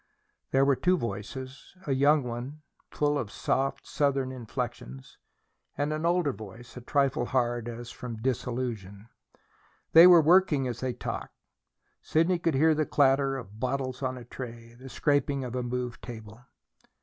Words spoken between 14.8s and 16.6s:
scraping of a moved table.